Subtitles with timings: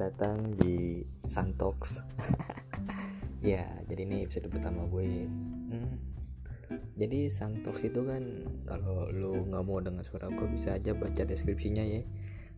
[0.00, 2.00] datang di Santox.
[3.44, 5.28] ya, jadi ini episode pertama gue.
[5.68, 6.00] Hmm.
[6.96, 8.24] Jadi Santox itu kan
[8.64, 12.00] kalau lu nggak mau dengar suara gue bisa aja baca deskripsinya ya.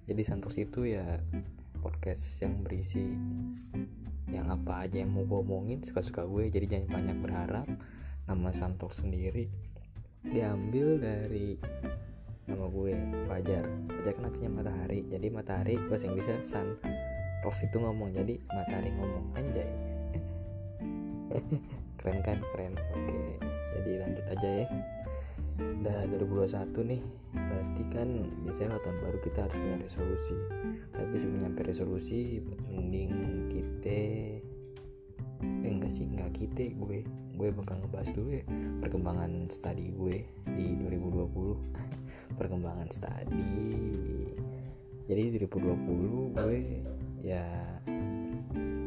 [0.07, 1.19] Jadi Santox itu ya
[1.83, 3.03] podcast yang berisi
[4.31, 7.69] yang apa aja yang mau gue omongin suka-suka gue jadi jangan banyak berharap
[8.25, 9.51] nama Santox sendiri
[10.25, 11.59] diambil dari
[12.47, 12.95] nama gue
[13.27, 16.79] Fajar Fajar kan artinya matahari jadi matahari bahasa Inggrisnya sun
[17.43, 19.71] Tos itu ngomong jadi matahari ngomong anjay.
[21.99, 22.39] Keren kan?
[22.55, 22.79] Keren.
[22.95, 23.19] Oke
[23.73, 24.67] jadi lanjut aja ya.
[25.59, 27.03] Udah 2021 nih
[27.33, 28.09] berarti kan
[28.45, 30.37] biasanya tahun baru kita harus punya resolusi.
[30.95, 33.13] Tapi sebelum nyampe resolusi mending
[33.51, 33.99] kita
[35.43, 37.03] eh enggak sih enggak kita gue.
[37.33, 38.45] Gue bakal ngebahas dulu ya
[38.79, 40.17] perkembangan studi gue
[40.55, 41.33] di 2020
[42.39, 43.51] perkembangan studi
[45.11, 46.59] jadi 2020 gue
[47.23, 47.47] ya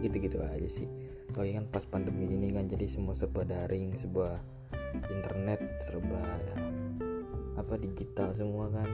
[0.03, 0.86] gitu-gitu aja sih.
[1.31, 4.39] Kalau kan pas pandemi ini kan jadi semua serba daring sebuah
[5.11, 6.58] internet serba ya,
[7.59, 8.88] apa digital semua kan.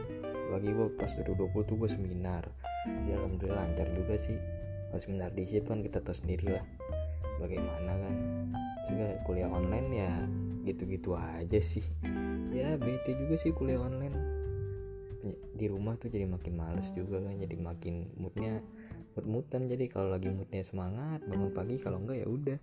[0.51, 2.49] Bagi gue pas 2020 tuh gue seminar.
[3.05, 4.35] Ya alhamdulillah lancar juga sih.
[4.89, 6.65] Pas seminar di kan kita tahu sendiri lah
[7.37, 8.15] bagaimana kan.
[8.89, 10.13] Juga kuliah online ya
[10.65, 11.85] gitu-gitu aja sih.
[12.51, 14.17] Ya bete juga sih kuliah online.
[15.53, 18.65] Di rumah tuh jadi makin males juga kan jadi makin moodnya
[19.15, 19.67] mood-moodan.
[19.67, 22.59] Jadi kalau lagi moodnya semangat bangun pagi kalau enggak ya udah.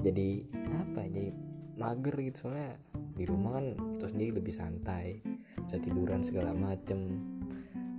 [0.00, 0.28] Jadi
[0.70, 1.30] apa jadi
[1.76, 2.36] mager gitu.
[2.46, 2.76] Soalnya
[3.16, 3.66] di rumah kan
[4.00, 5.20] terus sendiri lebih santai
[5.64, 7.20] bisa tiduran segala macem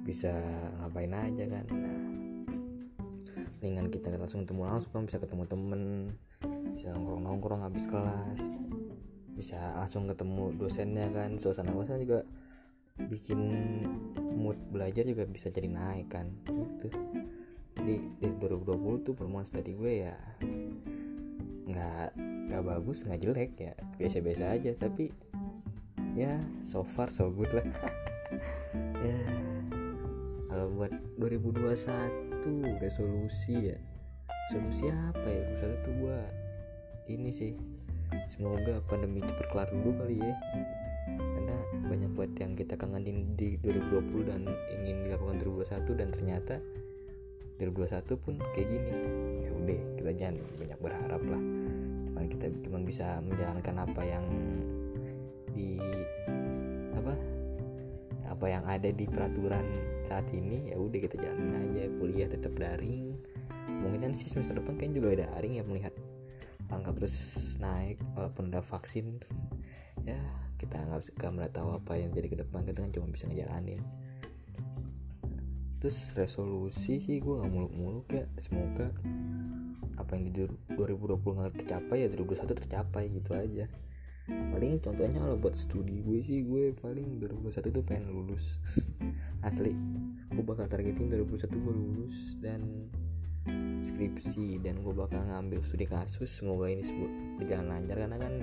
[0.01, 0.33] bisa
[0.81, 1.65] ngapain aja kan.
[1.69, 1.97] Nah
[3.61, 5.81] mendingan kita langsung ketemu langsung kan bisa ketemu temen
[6.73, 8.41] bisa nongkrong nongkrong habis kelas
[9.37, 11.37] bisa langsung ketemu dosennya kan.
[11.37, 12.19] Suasana kelasnya juga
[12.97, 13.39] bikin
[14.35, 16.89] mood belajar juga bisa jadi naik kan gitu
[17.77, 20.15] jadi di 2020 tuh pertemuan tadi gue ya
[21.71, 22.09] nggak
[22.51, 23.73] nggak bagus nggak jelek ya.
[23.95, 25.07] Biasa-biasa aja tapi
[26.17, 27.67] ya so far so good lah.
[29.01, 29.17] Ya
[30.47, 31.73] kalau buat 2021
[32.79, 33.77] resolusi ya
[34.53, 35.43] solusi apa ya?
[35.51, 36.19] Misalnya tuh gue
[37.11, 37.51] ini sih
[38.29, 40.35] semoga pandemi cepat kelar dulu kali ya.
[41.17, 41.55] Karena
[41.87, 44.45] banyak buat yang kita kangenin di 2020 dan
[44.79, 46.55] ingin dilakukan 2021 dan ternyata
[47.69, 48.91] 2021 pun kayak gini.
[49.45, 51.41] Ya udah kita jangan banyak berharap lah.
[52.09, 54.25] Cuman kita cuma bisa menjalankan apa yang
[55.53, 55.77] di
[56.97, 57.13] apa
[58.31, 59.65] apa yang ada di peraturan
[60.09, 61.83] saat ini ya udah kita jalanin aja.
[62.01, 63.13] Kuliah tetap daring.
[63.69, 65.93] Mungkin kan sih semester depan kan juga ada daring ya melihat
[66.71, 67.15] angka terus
[67.61, 69.21] naik walaupun udah vaksin.
[70.01, 70.17] Ya
[70.57, 72.65] kita nggak bisa nggak tahu apa yang jadi ke depan.
[72.65, 74.00] Kita kan cuma bisa ngejalanin
[75.81, 78.29] terus resolusi sih gue nggak muluk-muluk ya.
[78.37, 78.93] Semoga
[79.97, 80.45] apa yang di
[80.77, 83.65] 2020 nggak tercapai ya 2021 tercapai gitu aja.
[84.29, 88.61] Paling contohnya kalau buat studi gue sih gue paling 2021 tuh pengen lulus.
[89.47, 89.73] Asli
[90.31, 92.61] gue bakal targetin 2021 gue lulus dan
[93.81, 96.29] skripsi dan gue bakal ngambil studi kasus.
[96.29, 96.85] Semoga ini
[97.41, 98.33] berjalan lancar karena kan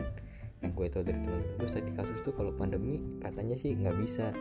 [0.59, 4.35] yang gue tau dari temen gue studi kasus tuh kalau pandemi katanya sih nggak bisa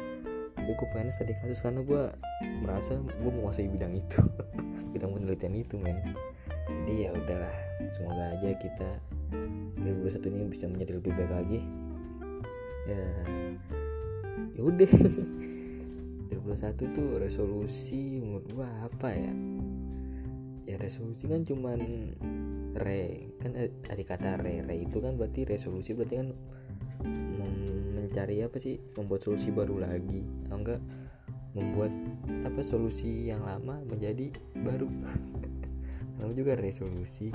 [0.67, 2.11] tapi gue pengen studi kasus karena gue
[2.59, 4.19] merasa gue menguasai bidang itu.
[4.91, 5.95] Bidang penelitian itu men.
[6.67, 7.55] Jadi ya udahlah
[7.87, 8.99] semoga aja kita
[9.79, 11.59] 2021 ini bisa menjadi lebih baik lagi.
[12.83, 13.07] Ya
[14.59, 14.91] ya udah.
[16.35, 19.31] 2021 tuh resolusi menurut gue apa ya?
[20.67, 21.79] Ya resolusi kan cuman
[22.75, 26.35] re kan dari kata re re itu kan berarti resolusi berarti kan
[28.17, 28.81] mencari apa sih?
[28.97, 30.81] Membuat solusi baru lagi atau enggak?
[31.53, 31.93] Membuat
[32.49, 34.89] apa solusi yang lama menjadi baru.
[36.17, 37.29] Lalu juga resolusi.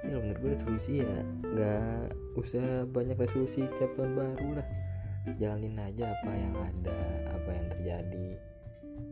[0.00, 1.12] Ya menurut gue resolusi ya
[1.44, 4.66] nggak usah banyak resolusi tiap tahun baru lah.
[5.36, 6.96] Jalanin aja apa yang ada
[7.36, 8.28] apa yang terjadi.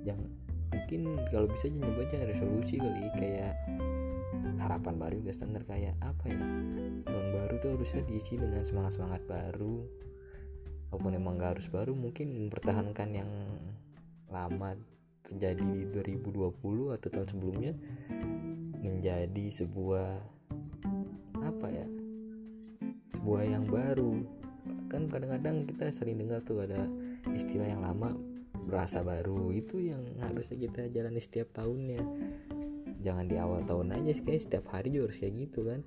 [0.09, 0.25] Jangan
[0.73, 3.61] mungkin kalau bisa aja nyoba aja resolusi kali kayak
[4.57, 6.41] harapan baru juga standar kayak apa ya?
[7.05, 9.85] Tahun baru tuh harusnya diisi dengan semangat semangat baru
[10.89, 13.31] walaupun emang gak harus baru mungkin mempertahankan yang
[14.29, 14.77] lama
[15.29, 17.73] terjadi di 2020 atau tahun sebelumnya
[18.81, 20.09] menjadi sebuah
[21.45, 21.87] apa ya
[23.19, 24.25] sebuah yang baru.
[24.89, 26.89] Kan kadang-kadang kita sering dengar tuh ada
[27.37, 28.17] istilah yang lama
[28.65, 29.53] berasa baru.
[29.53, 32.01] Itu yang harusnya kita jalani setiap tahunnya.
[33.05, 35.81] Jangan di awal tahun aja sih kayak setiap hari juga harus kayak gitu kan.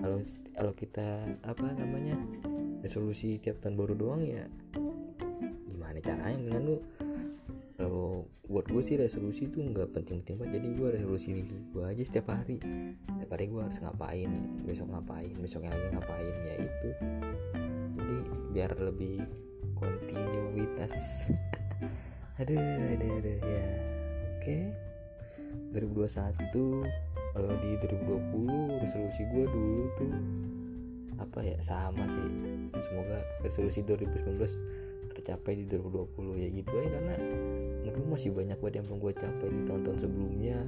[0.00, 0.18] Kalau
[0.56, 1.08] kalau kita
[1.44, 2.16] apa namanya
[2.80, 4.44] resolusi tiap tahun baru doang ya.
[5.68, 6.36] Gimana caranya?
[6.36, 6.76] Dengan lu
[7.80, 10.52] kalau buat gue sih resolusi tuh nggak penting-penting banget.
[10.60, 12.60] Jadi gue resolusi gue aja setiap hari.
[12.60, 14.30] Setiap hari gue harus ngapain
[14.68, 16.90] besok ngapain besoknya lagi ngapain ya itu.
[17.96, 18.16] Jadi
[18.52, 19.24] biar lebih
[19.78, 20.92] kontinuitas
[22.40, 23.68] aduh aduh aduh ya.
[24.36, 24.58] Oke.
[25.70, 26.84] 2021
[27.30, 30.12] kalau di 2020 resolusi gue dulu tuh
[31.20, 32.28] apa ya sama sih.
[32.80, 34.40] Semoga resolusi 2019
[35.10, 37.14] tercapai di 2020 ya gitu aja karena
[37.84, 40.58] menurut masih banyak banget yang belum gue capai di tahun-tahun sebelumnya.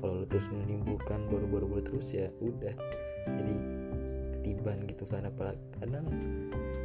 [0.00, 2.74] Kalau terus menimbulkan baru-baru terus ya udah.
[3.28, 3.54] Jadi
[4.38, 6.06] ketiban gitu kan apalagi kadang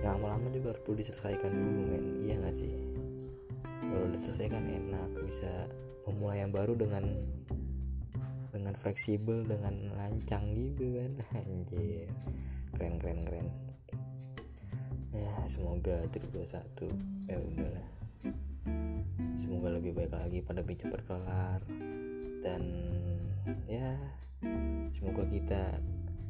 [0.06, 2.06] yang lama-lama juga harus perlu diselesaikan dulu men.
[2.28, 2.74] Iya gak sih?
[3.88, 5.52] Kalau udah selesai kan enak bisa
[6.06, 7.04] memulai yang baru dengan
[8.54, 11.12] dengan fleksibel dengan lancang gitu kan.
[11.42, 12.10] Anjir
[12.76, 13.48] keren keren keren.
[15.16, 17.88] Ya semoga 2021 ya udahlah.
[19.40, 21.62] Semoga lebih baik lagi pada cepat kelar
[22.44, 22.64] dan
[23.68, 23.96] ya
[24.92, 25.80] semoga kita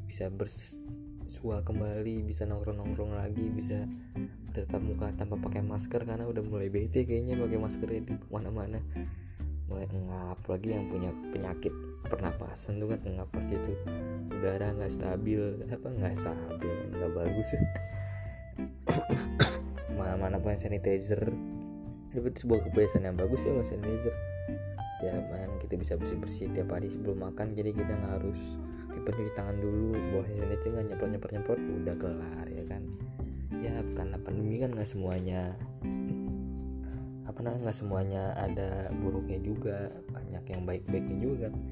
[0.07, 3.83] bisa bersua kembali bisa nongkrong-nongkrong lagi bisa
[4.55, 8.01] tetap muka tanpa pakai masker karena udah mulai bete kayaknya pakai masker di
[8.31, 8.79] mana-mana
[9.67, 11.75] mulai ngap lagi yang punya penyakit
[12.07, 13.75] pernapasan tuh kan ngap pasti itu
[14.31, 17.49] udara nggak stabil apa nggak stabil nggak bagus.
[19.97, 21.19] Mana-mana punya sanitizer.
[22.15, 24.15] Itu sebuah kebiasaan yang bagus ya sanitizer.
[25.03, 28.41] Ya man kita bisa bersih bersih tiap hari sebelum makan jadi kita nggak harus
[28.89, 32.83] ribet cuci tangan dulu bawa sanitizer nggak nyemprot nyemprot nyemprot udah kelar ya kan?
[33.59, 35.59] Ya karena pandemi kan nggak semuanya
[37.27, 41.47] apa namanya nggak semuanya ada buruknya juga banyak yang baik baiknya juga.
[41.51, 41.63] Kan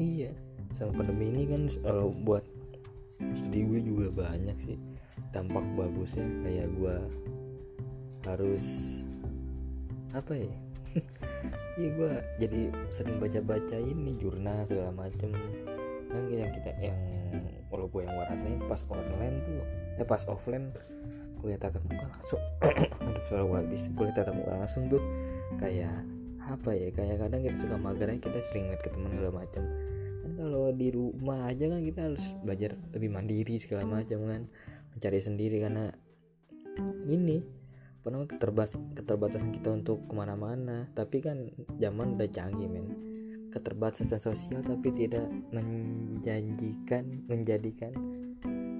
[0.00, 0.32] iya
[0.72, 2.44] sama pandemi ini kan kalau buat
[3.36, 4.78] studi gue juga banyak sih.
[5.36, 6.96] Dampak bagusnya kayak gue
[8.24, 8.66] harus
[10.16, 10.56] apa ya?
[11.78, 12.12] Iya gue
[12.42, 12.60] jadi
[12.90, 15.30] sering baca-baca ini jurnal segala macem.
[16.10, 16.98] Kan yang kita yang
[17.70, 19.62] kalau gue yang gue rasain pas online tuh
[20.02, 20.74] eh pas offline
[21.38, 22.42] kuliah tatap muka langsung.
[23.08, 23.82] Aduh selalu habis.
[23.94, 25.02] Kuliah tatap muka langsung tuh.
[25.58, 26.02] Kayak
[26.44, 26.88] apa ya?
[26.92, 29.64] Kayak kadang kita suka mager kita sering lihat ke teman segala macam
[30.28, 34.42] kan kalau di rumah aja kan kita harus belajar lebih mandiri segala macam kan.
[34.92, 35.88] Mencari sendiri karena
[37.08, 37.40] ini
[37.98, 40.90] apa namanya keterbatasan keterbatasan kita untuk ke mana-mana.
[40.92, 41.48] Tapi kan
[41.80, 42.86] zaman udah canggih men.
[43.48, 45.24] Keterbatasan sosial tapi tidak
[45.56, 47.96] menjanjikan menjadikan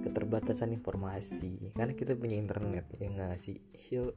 [0.03, 1.73] keterbatasan informasi.
[1.75, 3.57] Karena kita punya internet ya nggak sih?
[3.91, 4.15] Yo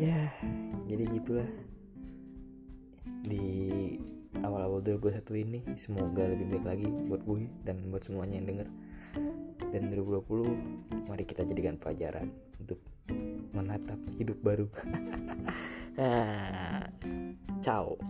[0.00, 0.32] ya
[0.88, 1.50] jadi gitulah.
[3.22, 3.46] Di
[4.42, 8.68] awal-awal 2021 ini semoga lebih baik lagi buat gue dan buat semuanya yang denger.
[9.72, 12.80] Dan 2020 mari kita jadikan pelajaran untuk
[13.52, 14.66] menatap hidup baru.
[17.64, 18.00] Ciao